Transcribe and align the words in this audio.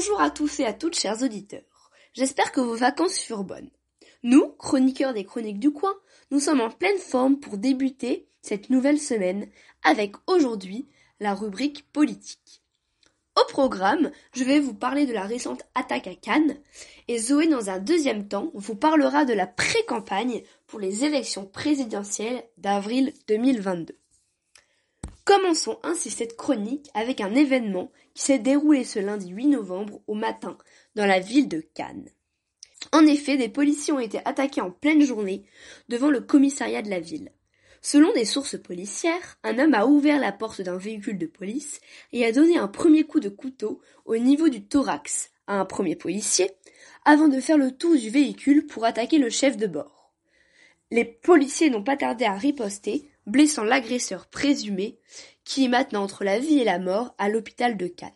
Bonjour 0.00 0.22
à 0.22 0.30
tous 0.30 0.60
et 0.60 0.64
à 0.64 0.72
toutes 0.72 0.98
chers 0.98 1.22
auditeurs. 1.22 1.90
J'espère 2.14 2.52
que 2.52 2.60
vos 2.62 2.74
vacances 2.74 3.18
furent 3.18 3.44
bonnes. 3.44 3.68
Nous, 4.22 4.46
chroniqueurs 4.58 5.12
des 5.12 5.26
chroniques 5.26 5.58
du 5.58 5.72
coin, 5.72 5.94
nous 6.30 6.40
sommes 6.40 6.62
en 6.62 6.70
pleine 6.70 6.96
forme 6.96 7.38
pour 7.38 7.58
débuter 7.58 8.26
cette 8.40 8.70
nouvelle 8.70 8.98
semaine 8.98 9.46
avec 9.82 10.14
aujourd'hui 10.26 10.88
la 11.20 11.34
rubrique 11.34 11.84
politique. 11.92 12.62
Au 13.38 13.44
programme, 13.50 14.10
je 14.32 14.42
vais 14.42 14.58
vous 14.58 14.72
parler 14.72 15.04
de 15.04 15.12
la 15.12 15.24
récente 15.24 15.64
attaque 15.74 16.06
à 16.06 16.14
Cannes 16.14 16.56
et 17.06 17.18
Zoé 17.18 17.46
dans 17.46 17.68
un 17.68 17.78
deuxième 17.78 18.26
temps 18.26 18.50
vous 18.54 18.76
parlera 18.76 19.26
de 19.26 19.34
la 19.34 19.46
pré-campagne 19.46 20.42
pour 20.66 20.80
les 20.80 21.04
élections 21.04 21.44
présidentielles 21.44 22.42
d'avril 22.56 23.12
2022. 23.28 23.99
Commençons 25.30 25.78
ainsi 25.84 26.10
cette 26.10 26.36
chronique 26.36 26.90
avec 26.92 27.20
un 27.20 27.36
événement 27.36 27.92
qui 28.14 28.24
s'est 28.24 28.40
déroulé 28.40 28.82
ce 28.82 28.98
lundi 28.98 29.28
8 29.28 29.46
novembre 29.46 30.02
au 30.08 30.14
matin 30.14 30.58
dans 30.96 31.06
la 31.06 31.20
ville 31.20 31.46
de 31.46 31.60
Cannes. 31.60 32.08
En 32.90 33.06
effet, 33.06 33.36
des 33.36 33.48
policiers 33.48 33.92
ont 33.92 34.00
été 34.00 34.18
attaqués 34.24 34.60
en 34.60 34.72
pleine 34.72 35.04
journée 35.04 35.44
devant 35.88 36.10
le 36.10 36.20
commissariat 36.20 36.82
de 36.82 36.90
la 36.90 36.98
ville. 36.98 37.30
Selon 37.80 38.12
des 38.12 38.24
sources 38.24 38.60
policières, 38.60 39.38
un 39.44 39.60
homme 39.60 39.74
a 39.74 39.86
ouvert 39.86 40.18
la 40.18 40.32
porte 40.32 40.62
d'un 40.62 40.78
véhicule 40.78 41.16
de 41.16 41.26
police 41.26 41.80
et 42.12 42.26
a 42.26 42.32
donné 42.32 42.58
un 42.58 42.66
premier 42.66 43.04
coup 43.04 43.20
de 43.20 43.28
couteau 43.28 43.80
au 44.06 44.16
niveau 44.16 44.48
du 44.48 44.64
thorax 44.66 45.30
à 45.46 45.60
un 45.60 45.64
premier 45.64 45.94
policier 45.94 46.50
avant 47.04 47.28
de 47.28 47.38
faire 47.38 47.56
le 47.56 47.70
tour 47.70 47.94
du 47.94 48.10
véhicule 48.10 48.66
pour 48.66 48.84
attaquer 48.84 49.18
le 49.18 49.30
chef 49.30 49.56
de 49.56 49.68
bord. 49.68 50.12
Les 50.90 51.04
policiers 51.04 51.70
n'ont 51.70 51.84
pas 51.84 51.96
tardé 51.96 52.24
à 52.24 52.34
riposter 52.34 53.08
blessant 53.30 53.64
l'agresseur 53.64 54.26
présumé, 54.26 54.98
qui 55.44 55.64
est 55.64 55.68
maintenant 55.68 56.02
entre 56.02 56.24
la 56.24 56.38
vie 56.38 56.58
et 56.58 56.64
la 56.64 56.78
mort 56.78 57.14
à 57.18 57.28
l'hôpital 57.28 57.76
de 57.76 57.86
Cannes. 57.86 58.10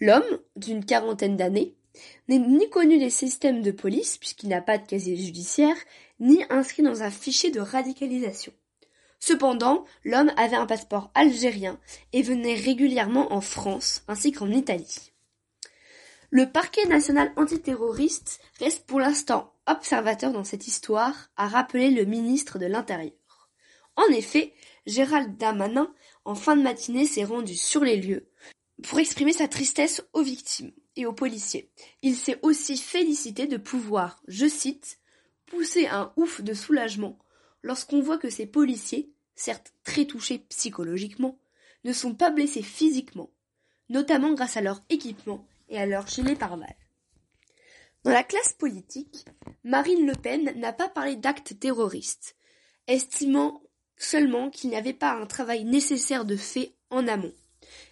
L'homme, 0.00 0.38
d'une 0.56 0.84
quarantaine 0.84 1.36
d'années, 1.36 1.74
n'est 2.28 2.38
ni 2.38 2.68
connu 2.70 2.98
des 2.98 3.10
systèmes 3.10 3.62
de 3.62 3.70
police, 3.70 4.18
puisqu'il 4.18 4.48
n'a 4.48 4.62
pas 4.62 4.78
de 4.78 4.86
casier 4.86 5.16
judiciaire, 5.16 5.76
ni 6.20 6.44
inscrit 6.50 6.82
dans 6.82 7.02
un 7.02 7.10
fichier 7.10 7.50
de 7.50 7.60
radicalisation. 7.60 8.52
Cependant, 9.20 9.84
l'homme 10.04 10.32
avait 10.36 10.56
un 10.56 10.66
passeport 10.66 11.10
algérien 11.14 11.80
et 12.12 12.22
venait 12.22 12.54
régulièrement 12.54 13.32
en 13.32 13.40
France 13.40 14.02
ainsi 14.06 14.30
qu'en 14.30 14.50
Italie. 14.50 15.12
Le 16.30 16.50
parquet 16.52 16.86
national 16.86 17.32
antiterroriste 17.36 18.40
reste 18.60 18.86
pour 18.86 19.00
l'instant 19.00 19.52
observateur 19.68 20.32
dans 20.32 20.44
cette 20.44 20.66
histoire, 20.66 21.30
a 21.36 21.46
rappelé 21.46 21.90
le 21.90 22.04
ministre 22.04 22.58
de 22.58 22.66
l'Intérieur. 22.66 23.12
En 23.98 24.12
effet, 24.12 24.54
Gérald 24.86 25.36
Damanin, 25.38 25.92
en 26.24 26.36
fin 26.36 26.56
de 26.56 26.62
matinée, 26.62 27.04
s'est 27.04 27.24
rendu 27.24 27.56
sur 27.56 27.82
les 27.82 27.96
lieux 27.96 28.30
pour 28.84 29.00
exprimer 29.00 29.32
sa 29.32 29.48
tristesse 29.48 30.04
aux 30.12 30.22
victimes 30.22 30.70
et 30.94 31.04
aux 31.04 31.12
policiers. 31.12 31.72
Il 32.02 32.14
s'est 32.14 32.38
aussi 32.42 32.76
félicité 32.76 33.48
de 33.48 33.56
pouvoir, 33.56 34.22
je 34.28 34.46
cite, 34.46 35.00
pousser 35.46 35.88
un 35.88 36.12
ouf 36.16 36.42
de 36.42 36.54
soulagement 36.54 37.18
lorsqu'on 37.64 38.00
voit 38.00 38.18
que 38.18 38.30
ces 38.30 38.46
policiers, 38.46 39.10
certes 39.34 39.74
très 39.82 40.04
touchés 40.04 40.38
psychologiquement, 40.48 41.36
ne 41.82 41.92
sont 41.92 42.14
pas 42.14 42.30
blessés 42.30 42.62
physiquement, 42.62 43.32
notamment 43.88 44.32
grâce 44.32 44.56
à 44.56 44.60
leur 44.60 44.80
équipement 44.90 45.44
et 45.68 45.76
à 45.76 45.86
leur 45.86 46.06
gilet 46.06 46.36
pare-balles. 46.36 46.76
Dans 48.04 48.12
la 48.12 48.22
classe 48.22 48.52
politique, 48.52 49.24
Marine 49.64 50.06
Le 50.06 50.14
Pen 50.14 50.52
n'a 50.54 50.72
pas 50.72 50.88
parlé 50.88 51.16
d'actes 51.16 51.58
terroristes, 51.58 52.36
estimant 52.86 53.60
seulement 53.98 54.50
qu'il 54.50 54.70
n'y 54.70 54.76
avait 54.76 54.92
pas 54.92 55.12
un 55.12 55.26
travail 55.26 55.64
nécessaire 55.64 56.24
de 56.24 56.36
fait 56.36 56.72
en 56.90 57.06
amont. 57.06 57.32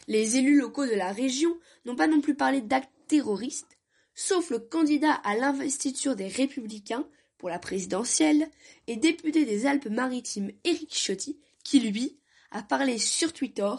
Les 0.08 0.36
élus 0.36 0.60
locaux 0.60 0.86
de 0.86 0.94
la 0.94 1.12
région 1.12 1.54
n'ont 1.84 1.96
pas 1.96 2.06
non 2.06 2.20
plus 2.20 2.34
parlé 2.34 2.60
d'actes 2.60 2.90
terroristes, 3.08 3.78
sauf 4.14 4.50
le 4.50 4.58
candidat 4.58 5.12
à 5.12 5.36
l'investiture 5.36 6.16
des 6.16 6.28
Républicains 6.28 7.06
pour 7.38 7.48
la 7.48 7.58
présidentielle 7.58 8.48
et 8.86 8.96
député 8.96 9.44
des 9.44 9.66
Alpes-Maritimes 9.66 10.52
Éric 10.64 10.94
Ciotti, 10.94 11.38
qui 11.64 11.80
lui 11.80 12.18
a 12.50 12.62
parlé 12.62 12.98
sur 12.98 13.32
Twitter 13.32 13.74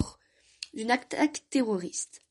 d'une 0.74 0.92
attaque 0.92 1.44
terroriste. 1.50 2.22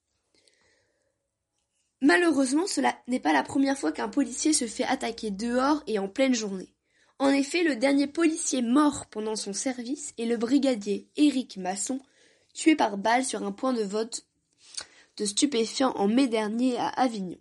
Malheureusement, 2.02 2.66
cela 2.66 2.96
n'est 3.08 3.20
pas 3.20 3.32
la 3.32 3.42
première 3.42 3.78
fois 3.78 3.90
qu'un 3.90 4.08
policier 4.08 4.52
se 4.52 4.66
fait 4.66 4.84
attaquer 4.84 5.30
dehors 5.30 5.82
et 5.86 5.98
en 5.98 6.08
pleine 6.08 6.34
journée. 6.34 6.75
En 7.18 7.30
effet, 7.30 7.62
le 7.62 7.76
dernier 7.76 8.06
policier 8.06 8.60
mort 8.60 9.06
pendant 9.06 9.36
son 9.36 9.54
service 9.54 10.12
est 10.18 10.26
le 10.26 10.36
brigadier 10.36 11.08
Éric 11.16 11.56
Masson, 11.56 11.98
tué 12.52 12.76
par 12.76 12.98
balle 12.98 13.24
sur 13.24 13.42
un 13.42 13.52
point 13.52 13.72
de 13.72 13.82
vote 13.82 14.26
de 15.16 15.24
stupéfiants 15.24 15.94
en 15.96 16.08
mai 16.08 16.28
dernier 16.28 16.76
à 16.76 16.88
Avignon. 16.88 17.38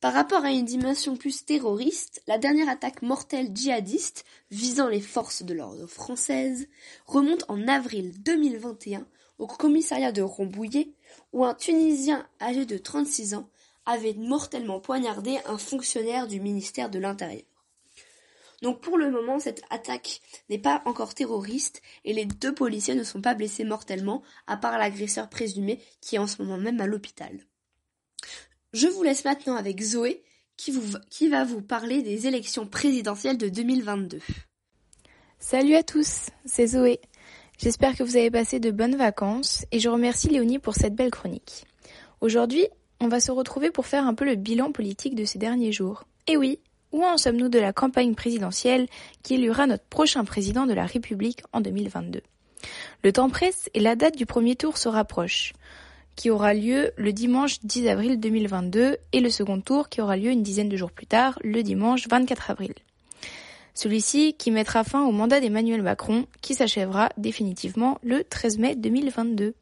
Par 0.00 0.14
rapport 0.14 0.44
à 0.44 0.50
une 0.50 0.64
dimension 0.64 1.16
plus 1.16 1.44
terroriste, 1.44 2.22
la 2.26 2.38
dernière 2.38 2.70
attaque 2.70 3.02
mortelle 3.02 3.50
djihadiste 3.54 4.24
visant 4.50 4.88
les 4.88 5.00
forces 5.02 5.42
de 5.42 5.52
l'ordre 5.52 5.86
françaises 5.86 6.66
remonte 7.06 7.44
en 7.48 7.68
avril 7.68 8.14
2021 8.22 9.06
au 9.38 9.46
commissariat 9.46 10.12
de 10.12 10.22
Rambouillet 10.22 10.92
où 11.34 11.44
un 11.44 11.54
Tunisien 11.54 12.26
âgé 12.40 12.64
de 12.64 12.78
36 12.78 13.34
ans 13.34 13.50
avait 13.84 14.14
mortellement 14.14 14.80
poignardé 14.80 15.38
un 15.46 15.58
fonctionnaire 15.58 16.26
du 16.28 16.40
ministère 16.40 16.88
de 16.88 16.98
l'Intérieur. 16.98 17.55
Donc 18.62 18.80
pour 18.80 18.96
le 18.96 19.10
moment, 19.10 19.38
cette 19.38 19.62
attaque 19.70 20.20
n'est 20.48 20.58
pas 20.58 20.82
encore 20.86 21.14
terroriste 21.14 21.82
et 22.04 22.12
les 22.12 22.24
deux 22.24 22.54
policiers 22.54 22.94
ne 22.94 23.04
sont 23.04 23.20
pas 23.20 23.34
blessés 23.34 23.64
mortellement, 23.64 24.22
à 24.46 24.56
part 24.56 24.78
l'agresseur 24.78 25.28
présumé 25.28 25.80
qui 26.00 26.16
est 26.16 26.20
en 26.20 26.26
ce 26.26 26.42
moment 26.42 26.58
même 26.58 26.80
à 26.80 26.86
l'hôpital. 26.86 27.38
Je 28.72 28.88
vous 28.88 29.02
laisse 29.02 29.24
maintenant 29.24 29.56
avec 29.56 29.82
Zoé 29.82 30.22
qui, 30.56 31.28
va 31.28 31.44
vous 31.44 31.60
parler 31.60 32.02
des 32.02 32.26
élections 32.26 32.66
présidentielles 32.66 33.38
de 33.38 33.48
2022. 33.48 34.20
Salut 35.38 35.74
à 35.74 35.82
tous, 35.82 36.30
c'est 36.44 36.68
Zoé. 36.68 37.00
J'espère 37.58 37.94
que 37.94 38.02
vous 38.02 38.16
avez 38.16 38.30
passé 38.30 38.58
de 38.58 38.70
bonnes 38.70 38.96
vacances 38.96 39.64
et 39.70 39.80
je 39.80 39.88
remercie 39.88 40.28
Léonie 40.28 40.58
pour 40.58 40.74
cette 40.74 40.94
belle 40.94 41.10
chronique. 41.10 41.66
Aujourd'hui, 42.20 42.66
on 43.00 43.08
va 43.08 43.20
se 43.20 43.30
retrouver 43.30 43.70
pour 43.70 43.86
faire 43.86 44.06
un 44.06 44.14
peu 44.14 44.24
le 44.24 44.34
bilan 44.34 44.72
politique 44.72 45.14
de 45.14 45.24
ces 45.24 45.38
derniers 45.38 45.72
jours. 45.72 46.04
Et 46.26 46.36
oui, 46.36 46.60
où 46.92 47.04
en 47.04 47.18
sommes-nous 47.18 47.48
de 47.48 47.58
la 47.58 47.72
campagne 47.72 48.14
présidentielle 48.14 48.86
qui 49.22 49.34
éluera 49.34 49.66
notre 49.66 49.84
prochain 49.84 50.24
président 50.24 50.66
de 50.66 50.74
la 50.74 50.86
République 50.86 51.42
en 51.52 51.60
2022 51.60 52.20
Le 53.02 53.12
temps 53.12 53.30
presse 53.30 53.68
et 53.74 53.80
la 53.80 53.96
date 53.96 54.16
du 54.16 54.26
premier 54.26 54.56
tour 54.56 54.78
se 54.78 54.88
rapproche, 54.88 55.52
qui 56.16 56.30
aura 56.30 56.54
lieu 56.54 56.92
le 56.96 57.12
dimanche 57.12 57.60
10 57.62 57.88
avril 57.88 58.18
2022 58.18 58.96
et 59.12 59.20
le 59.20 59.30
second 59.30 59.60
tour 59.60 59.88
qui 59.88 60.00
aura 60.00 60.16
lieu 60.16 60.30
une 60.30 60.42
dizaine 60.42 60.68
de 60.68 60.76
jours 60.76 60.90
plus 60.90 61.06
tard, 61.06 61.38
le 61.44 61.62
dimanche 61.62 62.08
24 62.08 62.50
avril. 62.50 62.74
Celui-ci 63.74 64.32
qui 64.32 64.50
mettra 64.50 64.84
fin 64.84 65.04
au 65.04 65.12
mandat 65.12 65.38
d'Emmanuel 65.38 65.82
Macron 65.82 66.24
qui 66.40 66.54
s'achèvera 66.54 67.10
définitivement 67.18 67.98
le 68.02 68.24
13 68.24 68.58
mai 68.58 68.74
2022. 68.74 69.54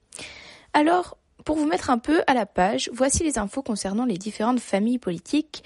Alors, 0.72 1.18
pour 1.44 1.56
vous 1.56 1.66
mettre 1.66 1.90
un 1.90 1.98
peu 1.98 2.22
à 2.28 2.34
la 2.34 2.46
page, 2.46 2.88
voici 2.92 3.24
les 3.24 3.38
infos 3.38 3.62
concernant 3.62 4.04
les 4.04 4.16
différentes 4.16 4.60
familles 4.60 5.00
politiques 5.00 5.64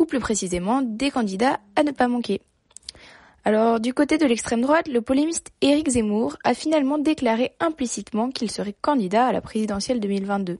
ou 0.00 0.06
plus 0.06 0.18
précisément 0.18 0.82
des 0.82 1.10
candidats 1.10 1.60
à 1.76 1.84
ne 1.84 1.92
pas 1.92 2.08
manquer. 2.08 2.40
Alors, 3.44 3.80
du 3.80 3.94
côté 3.94 4.18
de 4.18 4.26
l'extrême 4.26 4.62
droite, 4.62 4.88
le 4.88 5.00
polémiste 5.00 5.50
Éric 5.60 5.90
Zemmour 5.90 6.36
a 6.42 6.54
finalement 6.54 6.98
déclaré 6.98 7.52
implicitement 7.60 8.30
qu'il 8.30 8.50
serait 8.50 8.74
candidat 8.80 9.26
à 9.26 9.32
la 9.32 9.40
présidentielle 9.40 10.00
2022. 10.00 10.58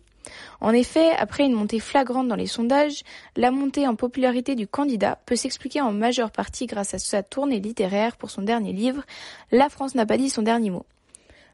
En 0.61 0.73
effet, 0.73 1.11
après 1.19 1.45
une 1.45 1.55
montée 1.55 1.81
flagrante 1.81 2.29
dans 2.29 2.37
les 2.37 2.47
sondages, 2.47 3.03
la 3.37 3.51
montée 3.51 3.87
en 3.87 3.97
popularité 3.97 4.55
du 4.55 4.67
candidat 4.67 5.19
peut 5.27 5.37
s'expliquer 5.37 5.81
en 5.81 5.93
majeure 5.93 6.31
partie 6.31 6.67
grâce 6.67 6.95
à 6.95 6.99
sa 6.99 7.23
tournée 7.23 7.61
littéraire 7.61 8.17
pour 8.17 8.31
son 8.31 8.43
dernier 8.43 8.73
livre, 8.73 9.03
La 9.51 9.69
France 9.69 9.95
n'a 9.95 10.07
pas 10.07 10.19
dit 10.19 10.31
son 10.31 10.43
dernier 10.43 10.71
mot. 10.71 10.87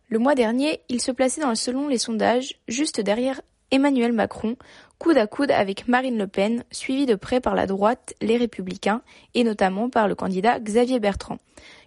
Le 0.08 0.18
mois 0.18 0.34
dernier, 0.34 0.80
il 0.88 1.00
se 1.00 1.10
plaçait 1.10 1.40
dans, 1.40 1.54
selon 1.54 1.88
les 1.88 1.98
sondages, 1.98 2.54
juste 2.68 3.00
derrière 3.00 3.40
Emmanuel 3.70 4.12
Macron, 4.12 4.56
coude 4.98 5.18
à 5.18 5.26
coude 5.26 5.50
avec 5.50 5.88
Marine 5.88 6.18
Le 6.18 6.26
Pen, 6.26 6.64
suivi 6.70 7.06
de 7.06 7.14
près 7.14 7.40
par 7.40 7.54
la 7.54 7.66
droite, 7.66 8.14
les 8.20 8.36
Républicains, 8.36 9.02
et 9.34 9.44
notamment 9.44 9.90
par 9.90 10.08
le 10.08 10.14
candidat 10.14 10.60
Xavier 10.60 11.00
Bertrand, 11.00 11.38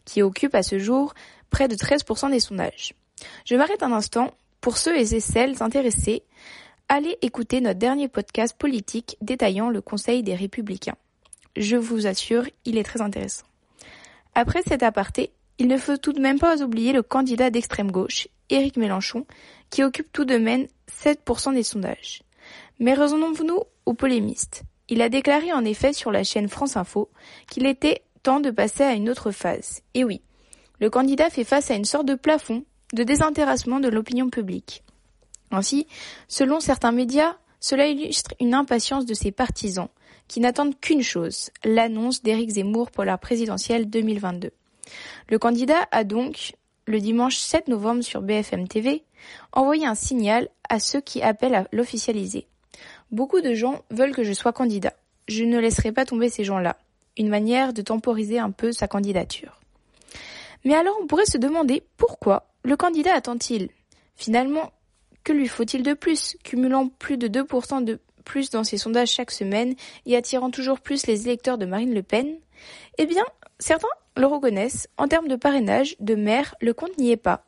qui 0.06 0.22
occupe 0.22 0.56
à 0.56 0.64
ce 0.64 0.80
jour 0.80 1.14
près 1.50 1.68
de 1.68 1.76
13% 1.76 2.32
des 2.32 2.40
sondages. 2.40 2.94
Je 3.46 3.56
m'arrête 3.56 3.84
un 3.84 3.94
instant. 3.94 4.32
Pour 4.62 4.78
ceux 4.78 4.98
et 4.98 5.06
celles 5.06 5.64
intéressés, 5.64 6.24
allez 6.90 7.18
écouter 7.22 7.62
notre 7.62 7.80
dernier 7.80 8.10
podcast 8.10 8.58
politique 8.58 9.16
détaillant 9.22 9.70
le 9.70 9.80
Conseil 9.80 10.22
des 10.22 10.36
Républicains. 10.36 10.98
Je 11.56 11.78
vous 11.78 12.08
assure, 12.08 12.44
il 12.66 12.78
est 12.78 12.84
très 12.84 13.02
intéressant. 13.02 13.46
Après 14.36 14.62
cet 14.68 14.84
aparté, 14.84 15.32
il 15.60 15.68
ne 15.68 15.78
faut 15.78 15.98
tout 15.98 16.14
de 16.14 16.20
même 16.20 16.40
pas 16.40 16.62
oublier 16.62 16.94
le 16.94 17.04
candidat 17.04 17.50
d'extrême 17.50 17.92
gauche, 17.92 18.28
Éric 18.50 18.78
Mélenchon, 18.78 19.26
qui 19.70 19.84
occupe 19.84 20.12
tout 20.12 20.26
de 20.26 20.38
même 20.38 20.68
7% 21.04 21.54
des 21.54 21.64
sondages. 21.64 22.24
Mais 22.80 22.94
raisonnons-nous 22.94 23.62
aux 23.86 23.94
polémistes. 23.94 24.64
Il 24.88 25.02
a 25.02 25.10
déclaré 25.10 25.54
en 25.54 25.66
effet 25.66 25.94
sur 25.94 26.12
la 26.12 26.24
chaîne 26.24 26.50
France 26.50 26.78
Info 26.78 27.10
qu'il 27.50 27.66
était 27.66 28.04
temps 28.24 28.40
de 28.40 28.52
passer 28.52 28.84
à 28.84 28.94
une 28.94 29.10
autre 29.10 29.32
phase. 29.32 29.82
Et 29.94 30.04
oui, 30.04 30.22
le 30.80 30.90
candidat 30.90 31.30
fait 31.30 31.44
face 31.44 31.72
à 31.72 31.76
une 31.76 31.86
sorte 31.86 32.06
de 32.06 32.16
plafond 32.16 32.64
de 32.94 33.04
désintéressement 33.04 33.80
de 33.80 33.88
l'opinion 33.88 34.30
publique. 34.30 34.84
Ainsi, 35.52 35.88
selon 36.28 36.60
certains 36.60 36.92
médias, 36.92 37.36
Cela 37.60 37.88
illustre 37.88 38.34
une 38.40 38.54
impatience 38.54 39.06
de 39.06 39.14
ses 39.14 39.32
partisans, 39.32 39.90
qui 40.28 40.40
n'attendent 40.40 40.80
qu'une 40.80 41.04
chose, 41.04 41.50
l'annonce 41.66 42.22
d'Éric 42.22 42.52
Zemmour 42.52 42.92
pour 42.92 43.04
la 43.04 43.18
présidentielle 43.18 43.90
2022. 43.90 44.52
Le 45.28 45.40
candidat 45.40 45.88
a 45.92 46.04
donc, 46.04 46.54
le 46.90 47.00
dimanche 47.00 47.38
7 47.38 47.68
novembre 47.68 48.02
sur 48.02 48.24
BFM 48.24 48.68
TV, 48.68 49.04
envoyé 49.54 49.86
un 49.86 49.94
signal 49.94 50.50
à 50.70 50.80
ceux 50.80 51.02
qui 51.02 51.22
appellent 51.22 51.54
à 51.54 51.68
l'officialiser. 51.72 52.48
Beaucoup 53.12 53.42
de 53.42 53.54
gens 53.54 53.84
veulent 53.92 54.16
que 54.16 54.24
je 54.24 54.34
sois 54.34 54.54
candidat. 54.54 54.94
Je 55.28 55.44
ne 55.44 55.60
laisserai 55.60 55.92
pas 55.92 56.06
tomber 56.06 56.30
ces 56.30 56.44
gens-là. 56.44 56.78
Une 57.16 57.30
manière 57.30 57.74
de 57.74 57.84
temporiser 57.84 58.40
un 58.40 58.50
peu 58.50 58.72
sa 58.72 58.88
candidature. 58.88 59.60
Mais 60.66 60.74
alors 60.74 60.98
on 61.00 61.06
pourrait 61.06 61.28
se 61.28 61.38
demander 61.38 61.84
pourquoi 61.96 62.48
le 62.64 62.76
candidat 62.76 63.14
attend-il? 63.14 63.70
Finalement, 64.16 64.72
que 65.24 65.32
lui 65.32 65.48
faut-il 65.48 65.84
de 65.84 65.94
plus, 65.94 66.38
cumulant 66.44 66.88
plus 66.88 67.18
de 67.18 67.28
2% 67.28 67.84
de 67.84 68.00
plus 68.26 68.50
dans 68.50 68.64
ses 68.64 68.78
sondages 68.78 69.12
chaque 69.12 69.32
semaine 69.32 69.76
et 70.08 70.18
attirant 70.18 70.50
toujours 70.50 70.80
plus 70.80 71.06
les 71.06 71.28
électeurs 71.28 71.60
de 71.60 71.68
Marine 71.68 71.94
Le 71.94 72.02
Pen? 72.02 72.36
Eh 72.98 73.06
bien, 73.06 73.26
certains 73.60 73.88
le 74.20 74.26
reconnaissent, 74.26 74.88
en 74.98 75.08
termes 75.08 75.28
de 75.28 75.36
parrainage, 75.36 75.96
de 76.00 76.16
maire, 76.16 76.56
le 76.62 76.74
compte 76.74 76.98
n'y 76.98 77.12
est 77.12 77.18
pas. 77.18 77.46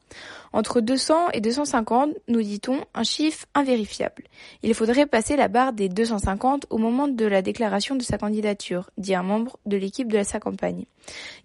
Entre 0.53 0.79
200 0.79 1.31
et 1.33 1.41
250, 1.41 2.13
nous 2.27 2.41
dit-on, 2.41 2.79
un 2.93 3.03
chiffre 3.03 3.45
invérifiable. 3.53 4.23
Il 4.63 4.73
faudrait 4.73 5.05
passer 5.05 5.35
la 5.35 5.47
barre 5.47 5.73
des 5.73 5.89
250 5.89 6.67
au 6.69 6.77
moment 6.77 7.07
de 7.07 7.25
la 7.25 7.41
déclaration 7.41 7.95
de 7.95 8.03
sa 8.03 8.17
candidature, 8.17 8.89
dit 8.97 9.15
un 9.15 9.23
membre 9.23 9.59
de 9.65 9.77
l'équipe 9.77 10.11
de 10.11 10.23
sa 10.23 10.39
campagne. 10.39 10.85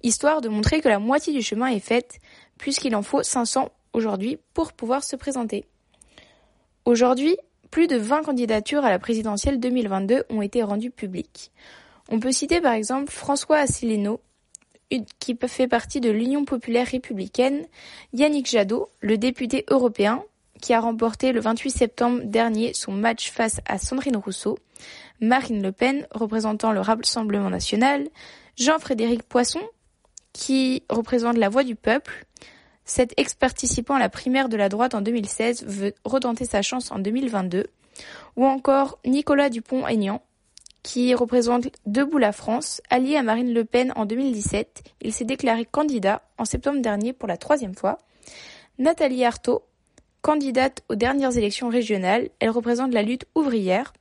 Histoire 0.03 0.41
de 0.41 0.49
montrer 0.49 0.81
que 0.81 0.89
la 0.89 0.99
moitié 0.99 1.33
du 1.33 1.43
chemin 1.43 1.69
est 1.69 1.81
faite, 1.81 2.21
puisqu'il 2.59 2.95
en 2.95 3.03
faut 3.03 3.23
500 3.23 3.71
aujourd'hui 3.93 4.39
pour 4.55 4.73
pouvoir 4.73 5.03
se 5.03 5.17
présenter. 5.17 5.65
Aujourd'hui, 6.85 7.37
plus 7.71 7.89
de 7.89 7.97
20 7.97 8.23
candidatures 8.23 8.85
à 8.85 8.91
la 8.91 8.99
présidentielle 8.99 9.59
2022 9.59 10.25
ont 10.31 10.43
été 10.43 10.63
rendues 10.63 10.91
publiques. 10.91 11.51
On 12.09 12.21
peut 12.21 12.31
citer 12.31 12.61
par 12.61 12.75
exemple 12.75 13.11
François 13.11 13.57
Asselineau, 13.57 14.21
qui 15.19 15.37
fait 15.47 15.69
partie 15.69 16.01
de 16.01 16.11
l'Union 16.11 16.45
populaire 16.45 16.87
républicaine, 16.87 17.67
Yannick 18.13 18.49
Jadot, 18.49 18.89
le 19.01 19.19
député 19.19 19.65
européen, 19.69 20.23
qui 20.61 20.73
a 20.73 20.81
remporté 20.81 21.33
le 21.33 21.41
28 21.41 21.71
septembre 21.71 22.21
dernier 22.25 22.73
son 22.73 22.93
match 22.93 23.31
face 23.31 23.61
à 23.67 23.79
Sandrine 23.79 24.17
Rousseau, 24.17 24.59
Marine 25.21 25.63
Le 25.63 25.73
Pen, 25.73 26.07
représentant 26.11 26.73
le 26.73 26.81
Rassemblement 26.81 27.51
national, 27.51 28.09
Jean-Frédéric 28.57 29.23
Poisson, 29.23 29.61
qui 30.33 30.83
représente 30.89 31.37
la 31.37 31.49
voix 31.49 31.65
du 31.65 31.77
peuple, 31.77 32.27
cet 32.85 33.15
ex-participant 33.17 33.97
à 33.97 33.99
la 33.99 34.09
primaire 34.09 34.49
de 34.49 34.57
la 34.57 34.69
droite 34.69 34.95
en 34.95 35.01
2016 35.01 35.65
veut 35.67 35.95
retenter 36.05 36.45
sa 36.45 36.63
chance 36.63 36.93
en 36.93 36.99
2022, 36.99 37.67
ou 38.37 38.47
encore 38.47 38.99
Nicolas 39.05 39.51
Dupont-Aignan, 39.51 40.23
qui 40.87 41.13
représente 41.17 41.67
Debout 41.85 42.19
la 42.19 42.31
France, 42.31 42.81
allié 42.91 43.17
à 43.17 43.25
Marine 43.25 43.53
Le 43.53 43.65
Pen 43.65 43.93
en 43.97 44.07
2017. 44.07 44.85
Il 45.01 45.13
s'est 45.13 45.25
déclaré 45.25 45.65
candidat 45.65 46.23
en 46.39 46.45
septembre 46.45 46.81
dernier 46.81 47.13
pour 47.13 47.27
la 47.27 47.37
troisième 47.37 47.75
fois. 47.75 47.99
Nathalie 48.79 49.25
Arthaud, 49.25 49.65
candidate 50.23 50.85
aux 50.89 50.95
dernières 50.95 51.37
élections 51.37 51.69
régionales, 51.71 52.29
elle 52.39 52.51
représente 52.51 52.95
la 52.95 53.03
lutte 53.03 53.27
ouvrière. 53.35 53.95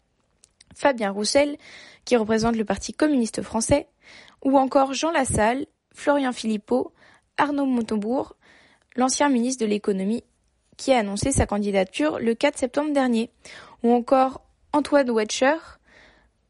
Fabien 0.76 1.10
Roussel, 1.10 1.58
qui 2.06 2.18
représente 2.18 2.56
le 2.56 2.66
Parti 2.66 2.94
communiste 2.94 3.42
français, 3.42 3.88
ou 4.44 4.56
encore 4.56 4.94
Jean 4.94 5.10
Lassalle, 5.10 5.66
Florian 5.92 6.34
Philippot, 6.34 6.94
Arnaud 7.38 7.66
Montebourg, 7.66 8.36
l'ancien 8.96 9.30
ministre 9.30 9.66
de 9.66 9.70
l'économie, 9.70 10.24
qui 10.78 10.94
a 10.94 11.00
annoncé 11.00 11.32
sa 11.32 11.48
candidature 11.48 12.20
le 12.20 12.36
4 12.36 12.60
septembre 12.60 12.94
dernier, 12.94 13.32
ou 13.82 13.92
encore 13.92 14.42
Antoine 14.72 15.10
Wetcher, 15.10 15.58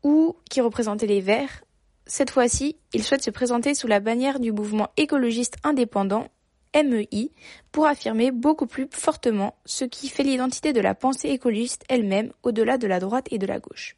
ou 0.06 0.36
qui 0.52 0.62
représentait 0.62 1.08
les 1.08 1.20
Verts. 1.20 1.64
Cette 2.06 2.30
fois-ci, 2.30 2.78
il 2.94 3.04
souhaite 3.04 3.24
se 3.24 3.32
présenter 3.32 3.74
sous 3.74 3.88
la 3.88 4.00
bannière 4.00 4.40
du 4.40 4.52
mouvement 4.52 4.90
écologiste 4.98 5.56
indépendant, 5.64 6.28
MEI, 6.76 7.32
pour 7.72 7.88
affirmer 7.88 8.30
beaucoup 8.30 8.68
plus 8.68 8.88
fortement 8.92 9.56
ce 9.66 9.84
qui 9.84 10.10
fait 10.10 10.22
l'identité 10.22 10.74
de 10.74 10.80
la 10.80 10.94
pensée 10.94 11.30
écologiste 11.30 11.86
elle-même 11.90 12.32
au-delà 12.44 12.78
de 12.78 12.86
la 12.86 13.00
droite 13.00 13.28
et 13.32 13.40
de 13.40 13.48
la 13.48 13.60
gauche. 13.60 13.96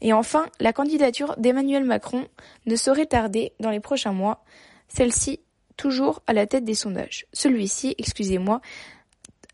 Et 0.00 0.12
enfin, 0.12 0.46
la 0.58 0.72
candidature 0.72 1.36
d'Emmanuel 1.38 1.84
Macron 1.84 2.26
ne 2.66 2.74
saurait 2.74 3.06
tarder 3.06 3.52
dans 3.60 3.70
les 3.70 3.80
prochains 3.80 4.12
mois. 4.12 4.42
Celle-ci 4.88 5.38
toujours 5.76 6.22
à 6.26 6.32
la 6.32 6.48
tête 6.48 6.64
des 6.64 6.74
sondages. 6.74 7.26
Celui-ci, 7.32 7.94
excusez-moi, 7.98 8.60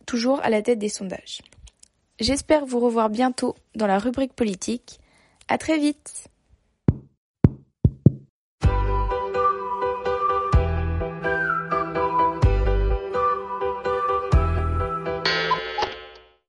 toujours 0.07 0.41
à 0.41 0.49
la 0.49 0.63
tête 0.63 0.79
des 0.79 0.89
sondages. 0.89 1.43
J'espère 2.19 2.65
vous 2.65 2.81
revoir 2.81 3.11
bientôt 3.11 3.55
dans 3.75 3.87
la 3.87 3.99
rubrique 3.99 4.33
politique. 4.33 5.01
À 5.49 5.59
très 5.59 5.79
vite! 5.79 6.29